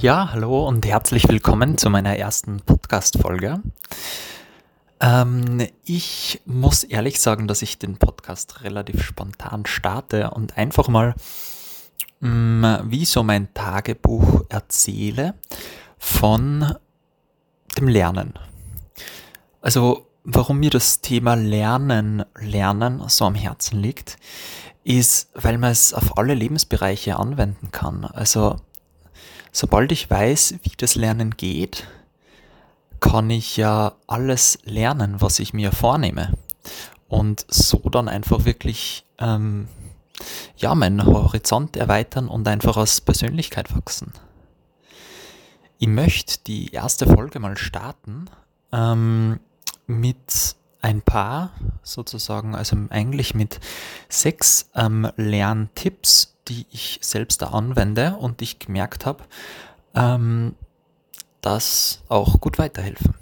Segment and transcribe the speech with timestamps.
[0.00, 3.60] Ja, hallo und herzlich willkommen zu meiner ersten Podcast-Folge.
[4.98, 11.14] Ähm, ich muss ehrlich sagen, dass ich den Podcast relativ spontan starte und einfach mal
[12.20, 15.34] mh, mm, wie so mein Tagebuch erzähle
[15.98, 16.76] von
[17.76, 18.32] dem Lernen.
[19.60, 24.16] Also, warum mir das Thema Lernen, Lernen so am Herzen liegt,
[24.82, 28.06] ist, weil man es auf alle Lebensbereiche anwenden kann.
[28.06, 28.56] Also,
[29.52, 31.86] sobald ich weiß, wie das Lernen geht,
[33.00, 36.32] kann ich ja alles lernen, was ich mir vornehme.
[37.08, 39.68] Und so dann einfach wirklich ähm,
[40.56, 44.12] ja, meinen Horizont erweitern und einfach als Persönlichkeit wachsen.
[45.78, 48.26] Ich möchte die erste Folge mal starten
[48.70, 49.40] ähm,
[49.86, 53.60] mit ein paar sozusagen, also eigentlich mit
[54.08, 59.24] sechs ähm, Lerntipps, die ich selbst da anwende und ich gemerkt habe,
[59.94, 60.54] ähm,
[61.40, 63.14] dass auch gut weiterhelfen.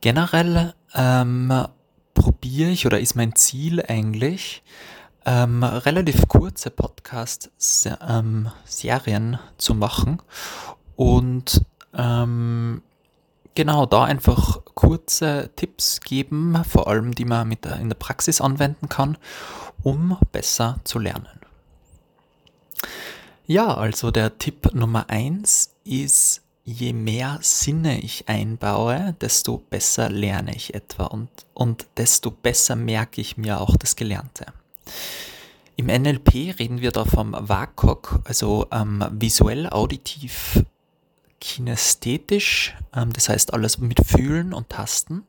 [0.00, 1.66] Generell ähm,
[2.14, 4.62] probiere ich oder ist mein Ziel eigentlich,
[5.24, 10.22] ähm, relativ kurze Podcast-Serien ähm, zu machen
[10.94, 12.82] und ähm,
[13.54, 18.40] genau da einfach kurze Tipps geben, vor allem die man mit der, in der Praxis
[18.40, 19.18] anwenden kann,
[19.82, 21.45] um besser zu lernen.
[23.46, 30.54] Ja, also der Tipp Nummer eins ist, je mehr Sinne ich einbaue, desto besser lerne
[30.54, 34.46] ich etwa und, und desto besser merke ich mir auch das Gelernte.
[35.76, 40.64] Im NLP reden wir da vom WAKOK, also ähm, visuell, auditiv,
[41.40, 45.22] kinästhetisch, ähm, das heißt alles mit Fühlen und Tasten,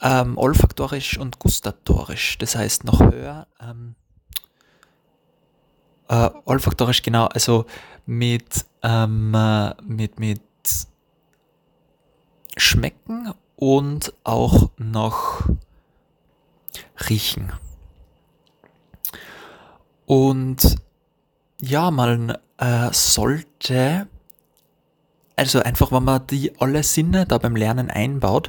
[0.00, 3.94] ähm, olfaktorisch und gustatorisch, das heißt noch höher, ähm,
[6.10, 7.66] äh, olfaktorisch genau, also
[8.04, 10.42] mit, ähm, äh, mit, mit
[12.56, 15.42] Schmecken und auch noch
[17.08, 17.52] Riechen.
[20.04, 20.76] Und
[21.60, 24.08] ja, man äh, sollte,
[25.36, 28.48] also einfach, wenn man die alle Sinne da beim Lernen einbaut,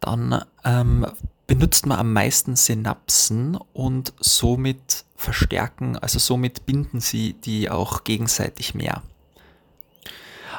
[0.00, 1.06] dann ähm,
[1.46, 8.74] benutzt man am meisten Synapsen und somit verstärken, also somit binden sie die auch gegenseitig
[8.74, 9.02] mehr.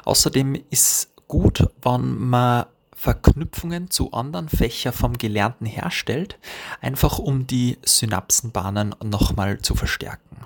[0.06, 2.66] Außerdem ist gut, wenn man
[2.96, 6.40] Verknüpfungen zu anderen Fächern vom Gelernten herstellt,
[6.80, 10.46] einfach um die Synapsenbahnen nochmal zu verstärken.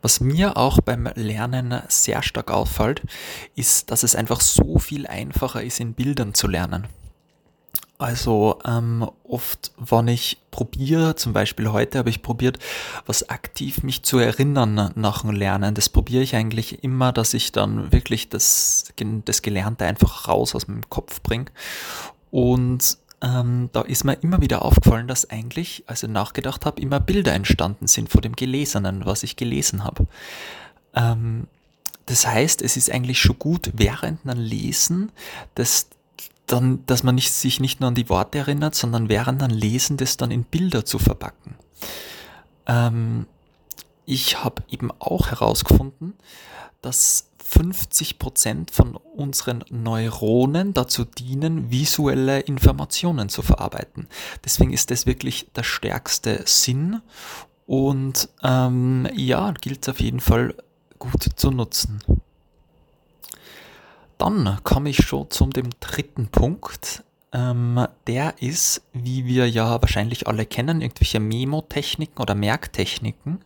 [0.00, 3.02] Was mir auch beim Lernen sehr stark auffällt,
[3.54, 6.88] ist, dass es einfach so viel einfacher ist, in Bildern zu lernen.
[8.02, 12.58] Also ähm, oft, wenn ich probiere, zum Beispiel heute habe ich probiert,
[13.06, 15.76] was aktiv mich zu erinnern nach dem Lernen.
[15.76, 18.92] Das probiere ich eigentlich immer, dass ich dann wirklich das,
[19.24, 21.46] das Gelernte einfach raus aus meinem Kopf bringe.
[22.32, 26.98] Und ähm, da ist mir immer wieder aufgefallen, dass eigentlich, als ich nachgedacht habe, immer
[26.98, 30.08] Bilder entstanden sind vor dem Gelesenen, was ich gelesen habe.
[30.94, 31.46] Ähm,
[32.06, 35.12] das heißt, es ist eigentlich schon gut, während einem Lesen
[35.54, 35.86] das
[36.52, 39.96] dann, dass man nicht, sich nicht nur an die Worte erinnert, sondern während dann Lesen
[39.96, 41.56] das dann in Bilder zu verpacken.
[42.66, 43.26] Ähm,
[44.04, 46.14] ich habe eben auch herausgefunden,
[46.82, 54.08] dass 50% von unseren Neuronen dazu dienen, visuelle Informationen zu verarbeiten.
[54.44, 57.00] Deswegen ist das wirklich der stärkste Sinn
[57.66, 60.54] und ähm, ja, gilt es auf jeden Fall
[60.98, 62.00] gut zu nutzen.
[64.22, 67.02] Dann komme ich schon zum dem dritten Punkt.
[67.32, 73.40] Ähm, der ist, wie wir ja wahrscheinlich alle kennen, irgendwelche Memo-Techniken oder Merktechniken.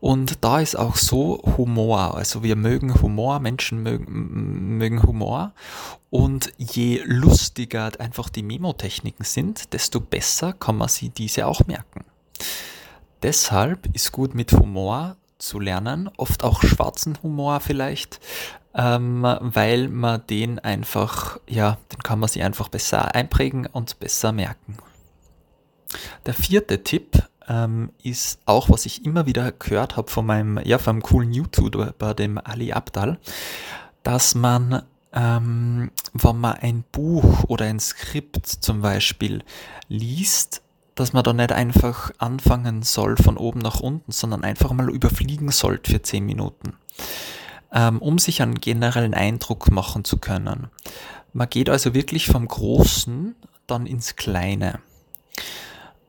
[0.00, 2.14] Und da ist auch so Humor.
[2.14, 5.52] Also wir mögen Humor, Menschen mögen, mögen Humor.
[6.08, 12.06] Und je lustiger einfach die Memo-Techniken sind, desto besser kann man sie diese auch merken.
[13.22, 18.20] Deshalb ist gut mit Humor zu lernen, oft auch schwarzen Humor vielleicht,
[18.74, 24.32] ähm, weil man den einfach, ja, den kann man sich einfach besser einprägen und besser
[24.32, 24.78] merken.
[26.24, 30.78] Der vierte Tipp ähm, ist auch, was ich immer wieder gehört habe von meinem, ja,
[30.78, 33.18] von einem coolen YouTuber, bei dem Ali Abdal,
[34.02, 34.82] dass man,
[35.12, 39.44] ähm, wenn man ein Buch oder ein Skript zum Beispiel
[39.88, 40.62] liest,
[40.94, 45.50] dass man da nicht einfach anfangen soll von oben nach unten, sondern einfach mal überfliegen
[45.50, 46.74] sollte für 10 Minuten.
[47.72, 50.68] Ähm, um sich einen generellen Eindruck machen zu können.
[51.32, 53.34] Man geht also wirklich vom Großen
[53.66, 54.80] dann ins Kleine.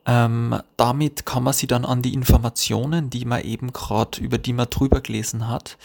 [0.06, 4.52] Ähm, damit kann man sich dann an die Informationen, die man eben gerade, über die
[4.52, 5.78] man drüber gelesen hat,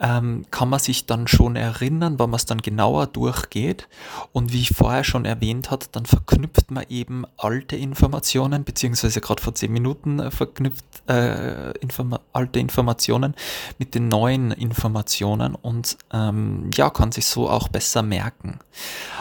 [0.00, 3.88] ähm, kann man sich dann schon erinnern, wenn man es dann genauer durchgeht.
[4.32, 9.42] Und wie ich vorher schon erwähnt hat, dann verknüpft man eben alte Informationen, beziehungsweise gerade
[9.42, 13.34] vor zehn Minuten äh, verknüpft äh, Informa alte Informationen
[13.78, 18.58] mit den neuen Informationen und ähm, ja, kann sich so auch besser merken.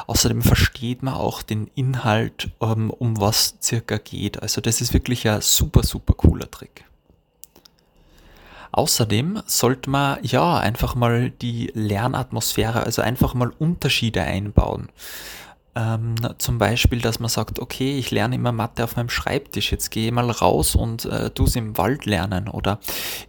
[0.08, 4.42] Außerdem versteht man auch den Inhalt, ähm, um was circa geht.
[4.42, 6.86] Also das ist wirklich ein super, super cooler Trick.
[8.74, 14.90] Außerdem sollte man ja einfach mal die Lernatmosphäre, also einfach mal Unterschiede einbauen.
[15.76, 19.90] Ähm, zum Beispiel, dass man sagt, okay, ich lerne immer Mathe auf meinem Schreibtisch, jetzt
[19.90, 22.80] gehe ich mal raus und äh, tu es im Wald lernen oder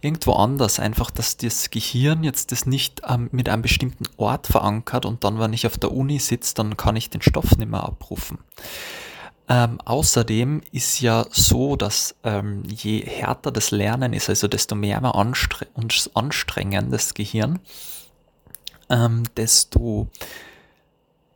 [0.01, 0.79] irgendwo anders.
[0.79, 5.39] Einfach, dass das Gehirn jetzt das nicht ähm, mit einem bestimmten Ort verankert und dann,
[5.39, 8.39] wenn ich auf der Uni sitze, dann kann ich den Stoff nicht mehr abrufen.
[9.47, 15.01] Ähm, außerdem ist ja so, dass ähm, je härter das Lernen ist, also desto mehr
[15.01, 17.59] wir anstre uns anstrengen, das Gehirn,
[18.89, 20.07] ähm, desto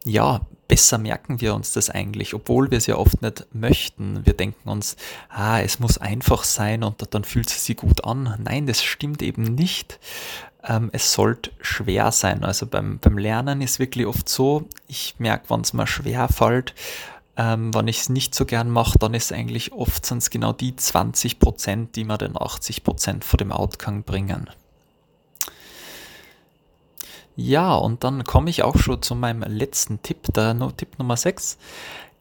[0.06, 4.26] ja, besser merken wir uns das eigentlich, obwohl wir es ja oft nicht möchten.
[4.26, 4.96] Wir denken uns,
[5.30, 8.40] ah, es muss einfach sein und dann fühlt es sich gut an.
[8.44, 10.00] Nein, das stimmt eben nicht.
[10.64, 12.44] Ähm, es sollte schwer sein.
[12.44, 16.76] Also beim, beim Lernen ist wirklich oft so, ich merke, wenn es mir schwer fällt,
[17.38, 20.76] ähm, wenn ich es nicht so gern mache, dann ist eigentlich oft sind genau die
[20.76, 24.50] 20 Prozent, die mir den 80 Prozent vor dem Outcome bringen.
[27.36, 30.28] Ja, und dann komme ich auch schon zu meinem letzten Tipp.
[30.34, 31.58] Der Tipp Nummer 6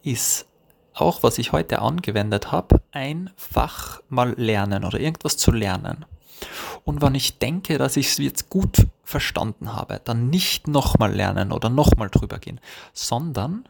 [0.05, 0.47] ist
[0.95, 6.05] auch, was ich heute angewendet habe, ein Fach mal lernen oder irgendwas zu lernen.
[6.85, 11.51] Und wenn ich denke, dass ich es jetzt gut verstanden habe, dann nicht nochmal lernen
[11.51, 12.61] oder nochmal drüber gehen,
[12.93, 13.65] sondern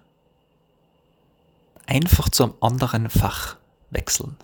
[1.89, 3.57] einfach zu einem anderen Fach
[3.91, 4.37] wechseln.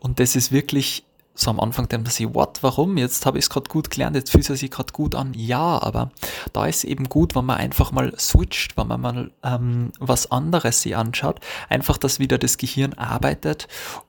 [0.00, 1.04] Und das ist wirklich
[1.34, 2.96] so am Anfang denkt man sich, what, warum?
[2.96, 5.34] Jetzt habe ich es gerade gut gelernt, jetzt fühlt es sich gerade gut an.
[5.34, 6.12] Ja, aber
[6.52, 10.82] da ist eben gut, wenn man einfach mal switcht, wenn man mal ähm, was anderes
[10.82, 13.66] sich anschaut, einfach, dass wieder das Gehirn arbeitet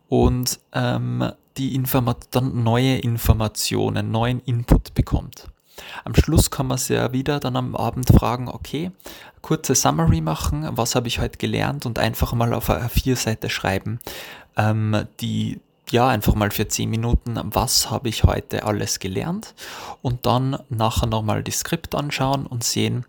[0.07, 5.47] und ähm, die Informa dann neue Informationen, neuen Input bekommt.
[6.03, 8.91] Am Schluss kann man sich ja wieder dann am Abend fragen, okay,
[9.41, 13.99] kurze Summary machen, was habe ich heute gelernt und einfach mal auf eine Vierseite schreiben,
[14.57, 15.59] ähm, die
[15.91, 19.53] ja, einfach mal für 10 Minuten, was habe ich heute alles gelernt
[20.01, 23.05] und dann nachher nochmal die Skript anschauen und sehen,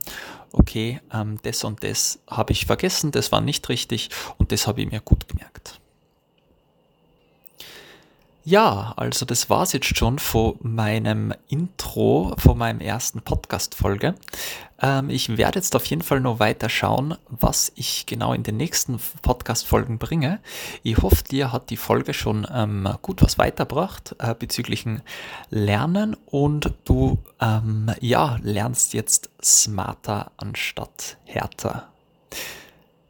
[0.52, 4.82] okay, ähm, das und das habe ich vergessen, das war nicht richtig und das habe
[4.82, 5.80] ich mir gut gemerkt.
[8.48, 14.14] Ja, also das war's jetzt schon von meinem Intro, von meinem ersten Podcast-Folge.
[14.81, 18.56] Ähm, ich werde jetzt auf jeden Fall noch weiter schauen, was ich genau in den
[18.56, 20.38] nächsten Podcast-Folgen bringe.
[20.84, 24.84] Ich hoffe, dir hat die Folge schon ähm, gut was weitergebracht äh, bezüglich
[25.50, 31.88] Lernen und du ähm, ja, lernst jetzt smarter anstatt härter.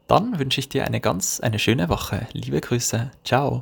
[0.07, 2.25] Dann wünsche ich dir eine ganz, eine schöne Woche.
[2.33, 3.11] Liebe Grüße.
[3.23, 3.61] Ciao.